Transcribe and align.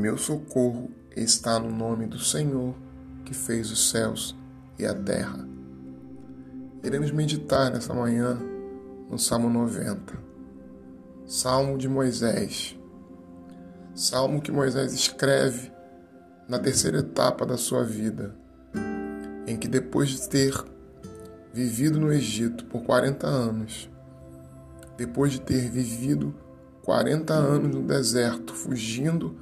meu 0.00 0.16
socorro 0.16 0.90
está 1.14 1.58
no 1.58 1.70
nome 1.70 2.06
do 2.06 2.18
Senhor 2.18 2.74
que 3.22 3.34
fez 3.34 3.70
os 3.70 3.90
céus 3.90 4.34
e 4.78 4.86
a 4.86 4.94
terra. 4.94 5.46
Iremos 6.82 7.10
meditar 7.10 7.70
nessa 7.70 7.92
manhã 7.92 8.38
no 9.10 9.18
Salmo 9.18 9.50
90, 9.50 10.14
Salmo 11.26 11.76
de 11.76 11.86
Moisés. 11.86 12.78
Salmo 13.94 14.40
que 14.40 14.50
Moisés 14.50 14.94
escreve 14.94 15.70
na 16.48 16.58
terceira 16.58 17.00
etapa 17.00 17.44
da 17.44 17.58
sua 17.58 17.84
vida, 17.84 18.34
em 19.46 19.58
que 19.58 19.68
depois 19.68 20.08
de 20.08 20.28
ter 20.28 20.54
vivido 21.52 22.00
no 22.00 22.10
Egito 22.10 22.64
por 22.64 22.82
40 22.84 23.26
anos, 23.26 23.90
depois 24.96 25.32
de 25.32 25.42
ter 25.42 25.68
vivido 25.68 26.34
40 26.84 27.34
anos 27.34 27.74
no 27.74 27.82
deserto, 27.82 28.54
fugindo 28.54 29.36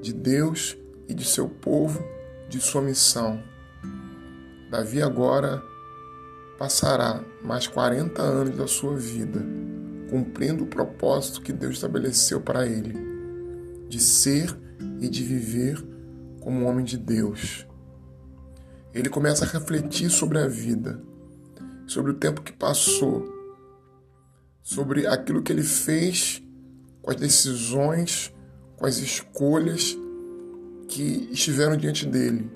de 0.00 0.12
Deus 0.12 0.76
e 1.08 1.14
de 1.14 1.24
seu 1.24 1.48
povo, 1.48 2.02
de 2.48 2.60
sua 2.60 2.82
missão. 2.82 3.42
Davi 4.70 5.02
agora 5.02 5.62
passará 6.58 7.24
mais 7.42 7.66
40 7.66 8.20
anos 8.22 8.56
da 8.56 8.66
sua 8.66 8.96
vida 8.96 9.40
cumprindo 10.10 10.64
o 10.64 10.66
propósito 10.66 11.40
que 11.40 11.52
Deus 11.52 11.76
estabeleceu 11.76 12.40
para 12.40 12.66
ele, 12.66 12.98
de 13.88 14.00
ser 14.00 14.54
e 15.00 15.08
de 15.08 15.22
viver 15.22 15.80
como 16.40 16.66
homem 16.66 16.84
de 16.84 16.98
Deus. 16.98 17.66
Ele 18.92 19.08
começa 19.08 19.44
a 19.44 19.48
refletir 19.48 20.10
sobre 20.10 20.38
a 20.38 20.48
vida, 20.48 21.00
sobre 21.86 22.10
o 22.10 22.14
tempo 22.14 22.42
que 22.42 22.52
passou, 22.52 23.24
sobre 24.62 25.06
aquilo 25.06 25.42
que 25.42 25.52
ele 25.52 25.62
fez 25.62 26.42
com 27.00 27.10
as 27.12 27.16
decisões, 27.16 28.34
com 28.80 28.86
as 28.86 28.96
escolhas 28.96 29.96
que 30.88 31.28
estiveram 31.30 31.76
diante 31.76 32.06
dele 32.06 32.50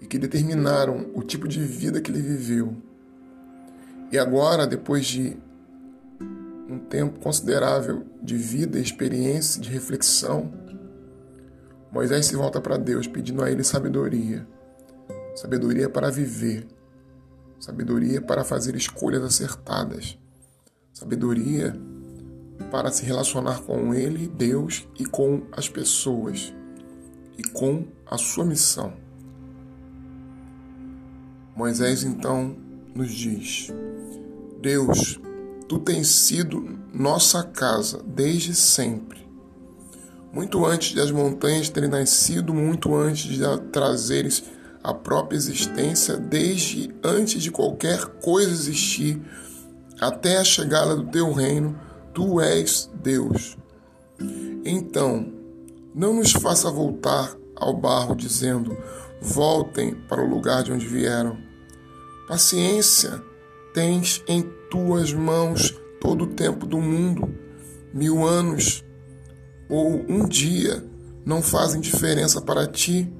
e 0.00 0.06
que 0.06 0.18
determinaram 0.18 1.10
o 1.14 1.22
tipo 1.22 1.46
de 1.46 1.60
vida 1.60 2.00
que 2.00 2.10
ele 2.10 2.22
viveu. 2.22 2.74
E 4.10 4.18
agora, 4.18 4.66
depois 4.66 5.04
de 5.04 5.36
um 6.66 6.78
tempo 6.78 7.20
considerável 7.20 8.06
de 8.22 8.36
vida, 8.38 8.78
experiência, 8.78 9.60
de 9.60 9.68
reflexão, 9.68 10.50
Moisés 11.92 12.24
se 12.24 12.34
volta 12.34 12.58
para 12.58 12.78
Deus 12.78 13.06
pedindo 13.06 13.44
a 13.44 13.50
ele 13.50 13.62
sabedoria. 13.62 14.46
Sabedoria 15.36 15.90
para 15.90 16.10
viver, 16.10 16.66
sabedoria 17.60 18.20
para 18.22 18.44
fazer 18.44 18.74
escolhas 18.74 19.22
acertadas, 19.22 20.18
sabedoria 20.92 21.74
para 22.62 22.90
se 22.90 23.04
relacionar 23.04 23.60
com 23.62 23.94
Ele, 23.94 24.26
Deus, 24.28 24.86
e 24.98 25.04
com 25.04 25.42
as 25.52 25.68
pessoas, 25.68 26.52
e 27.36 27.42
com 27.42 27.86
a 28.06 28.16
sua 28.16 28.44
missão. 28.44 28.92
Moisés 31.54 32.02
então 32.02 32.56
nos 32.94 33.12
diz: 33.12 33.68
Deus, 34.60 35.20
tu 35.68 35.78
tens 35.78 36.08
sido 36.08 36.78
nossa 36.92 37.42
casa 37.42 38.02
desde 38.06 38.54
sempre. 38.54 39.20
Muito 40.32 40.64
antes 40.64 40.94
de 40.94 41.00
as 41.00 41.10
montanhas 41.10 41.68
terem 41.68 41.90
nascido, 41.90 42.54
muito 42.54 42.94
antes 42.94 43.24
de 43.24 43.42
trazeres 43.70 44.44
a 44.82 44.92
própria 44.92 45.36
existência, 45.36 46.16
desde 46.16 46.92
antes 47.04 47.42
de 47.42 47.50
qualquer 47.50 48.04
coisa 48.20 48.50
existir, 48.50 49.20
até 50.00 50.38
a 50.38 50.44
chegada 50.44 50.96
do 50.96 51.04
teu 51.04 51.32
reino, 51.32 51.78
Tu 52.14 52.40
és 52.40 52.90
Deus. 52.94 53.56
Então, 54.64 55.32
não 55.94 56.14
nos 56.14 56.32
faça 56.32 56.70
voltar 56.70 57.34
ao 57.56 57.74
barro 57.74 58.14
dizendo: 58.14 58.76
voltem 59.20 59.94
para 59.94 60.22
o 60.22 60.28
lugar 60.28 60.62
de 60.62 60.72
onde 60.72 60.86
vieram. 60.86 61.38
Paciência, 62.28 63.22
tens 63.74 64.22
em 64.26 64.42
tuas 64.70 65.12
mãos 65.12 65.74
todo 66.00 66.24
o 66.24 66.34
tempo 66.34 66.66
do 66.66 66.78
mundo. 66.78 67.34
Mil 67.92 68.26
anos 68.26 68.84
ou 69.68 70.04
um 70.08 70.26
dia 70.26 70.84
não 71.24 71.42
fazem 71.42 71.80
diferença 71.80 72.40
para 72.40 72.66
ti. 72.66 73.12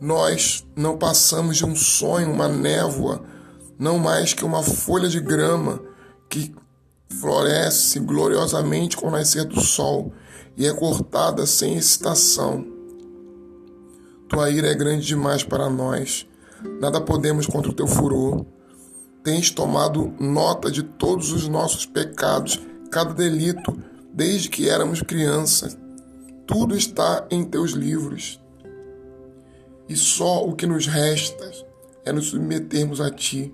Nós 0.00 0.66
não 0.76 0.98
passamos 0.98 1.56
de 1.56 1.64
um 1.64 1.74
sonho, 1.74 2.30
uma 2.30 2.48
névoa, 2.48 3.24
não 3.78 3.98
mais 3.98 4.34
que 4.34 4.44
uma 4.44 4.62
folha 4.62 5.08
de 5.08 5.20
grama 5.20 5.82
que 6.28 6.54
floresce 7.08 8.00
gloriosamente 8.00 8.96
com 8.96 9.08
o 9.08 9.10
nascer 9.10 9.44
do 9.44 9.60
sol 9.60 10.12
e 10.56 10.66
é 10.66 10.72
cortada 10.72 11.46
sem 11.46 11.76
excitação. 11.76 12.66
Tua 14.28 14.50
ira 14.50 14.68
é 14.68 14.74
grande 14.74 15.06
demais 15.06 15.44
para 15.44 15.70
nós, 15.70 16.26
nada 16.80 17.00
podemos 17.00 17.46
contra 17.46 17.70
o 17.70 17.74
teu 17.74 17.86
furor. 17.86 18.44
Tens 19.22 19.50
tomado 19.50 20.14
nota 20.18 20.70
de 20.70 20.82
todos 20.82 21.32
os 21.32 21.48
nossos 21.48 21.86
pecados, 21.86 22.60
cada 22.90 23.12
delito, 23.12 23.76
desde 24.12 24.48
que 24.48 24.68
éramos 24.68 25.02
crianças. 25.02 25.76
Tudo 26.46 26.76
está 26.76 27.26
em 27.30 27.44
teus 27.44 27.72
livros. 27.72 28.40
E 29.88 29.96
só 29.96 30.44
o 30.44 30.54
que 30.54 30.66
nos 30.66 30.86
resta 30.86 31.50
é 32.04 32.12
nos 32.12 32.28
submetermos 32.28 33.00
a 33.00 33.10
ti, 33.10 33.52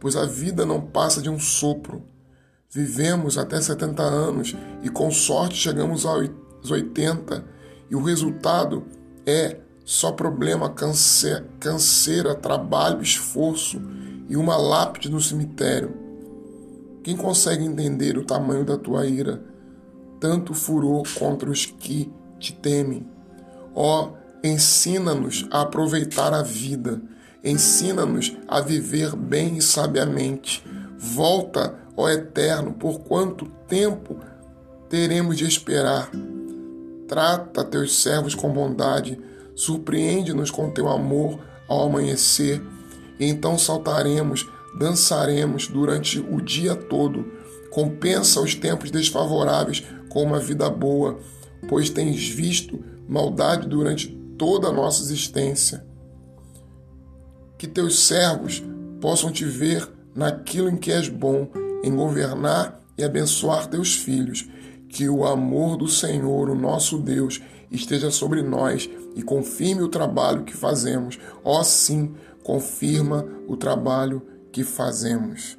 pois 0.00 0.16
a 0.16 0.24
vida 0.24 0.64
não 0.66 0.80
passa 0.80 1.20
de 1.20 1.30
um 1.30 1.38
sopro 1.38 2.02
Vivemos 2.74 3.36
até 3.36 3.60
70 3.60 4.02
anos 4.02 4.56
e 4.82 4.88
com 4.88 5.10
sorte 5.10 5.56
chegamos 5.56 6.06
aos 6.06 6.30
80 6.70 7.44
e 7.90 7.94
o 7.94 8.02
resultado 8.02 8.86
é 9.26 9.58
só 9.84 10.10
problema, 10.10 10.70
câncer, 10.70 11.44
canseira, 11.60 12.34
trabalho, 12.34 13.02
esforço 13.02 13.78
e 14.26 14.38
uma 14.38 14.56
lápide 14.56 15.10
no 15.10 15.20
cemitério. 15.20 15.94
Quem 17.02 17.14
consegue 17.14 17.62
entender 17.62 18.16
o 18.16 18.24
tamanho 18.24 18.64
da 18.64 18.78
tua 18.78 19.06
ira, 19.06 19.42
tanto 20.18 20.54
furor 20.54 21.02
contra 21.18 21.50
os 21.50 21.66
que 21.66 22.10
te 22.38 22.54
temem? 22.54 23.06
Ó, 23.74 24.06
oh, 24.06 24.12
ensina-nos 24.42 25.46
a 25.50 25.60
aproveitar 25.60 26.32
a 26.32 26.42
vida, 26.42 27.02
ensina-nos 27.44 28.34
a 28.48 28.62
viver 28.62 29.14
bem 29.14 29.58
e 29.58 29.62
sabiamente. 29.62 30.64
Volta 30.96 31.81
Ó 31.96 32.08
Eterno, 32.08 32.72
por 32.72 33.00
quanto 33.00 33.46
tempo 33.68 34.18
teremos 34.88 35.36
de 35.36 35.44
esperar? 35.44 36.10
Trata 37.06 37.64
teus 37.64 38.02
servos 38.02 38.34
com 38.34 38.50
bondade, 38.50 39.20
surpreende-nos 39.54 40.50
com 40.50 40.70
teu 40.70 40.88
amor 40.88 41.38
ao 41.68 41.86
amanhecer, 41.86 42.62
e 43.20 43.26
então 43.26 43.58
saltaremos, 43.58 44.48
dançaremos 44.78 45.68
durante 45.68 46.18
o 46.18 46.40
dia 46.40 46.74
todo. 46.74 47.24
Compensa 47.70 48.40
os 48.40 48.54
tempos 48.54 48.90
desfavoráveis 48.90 49.82
com 50.08 50.22
uma 50.22 50.38
vida 50.38 50.68
boa, 50.70 51.18
pois 51.68 51.90
tens 51.90 52.26
visto 52.28 52.82
maldade 53.06 53.68
durante 53.68 54.08
toda 54.38 54.68
a 54.68 54.72
nossa 54.72 55.02
existência. 55.02 55.84
Que 57.58 57.66
teus 57.66 58.00
servos 58.06 58.62
possam 59.00 59.30
te 59.30 59.44
ver 59.44 59.86
naquilo 60.14 60.68
em 60.68 60.76
que 60.76 60.90
és 60.90 61.08
bom 61.08 61.48
em 61.82 61.94
governar 61.94 62.80
e 62.96 63.04
abençoar 63.04 63.66
teus 63.66 63.94
filhos. 63.94 64.48
Que 64.88 65.08
o 65.08 65.24
amor 65.24 65.76
do 65.76 65.88
Senhor, 65.88 66.50
o 66.50 66.54
nosso 66.54 66.98
Deus, 66.98 67.40
esteja 67.70 68.10
sobre 68.10 68.42
nós 68.42 68.88
e 69.16 69.22
confirme 69.22 69.82
o 69.82 69.88
trabalho 69.88 70.44
que 70.44 70.54
fazemos. 70.54 71.18
Ó, 71.42 71.62
sim, 71.62 72.14
confirma 72.42 73.26
o 73.48 73.56
trabalho 73.56 74.22
que 74.52 74.62
fazemos. 74.62 75.56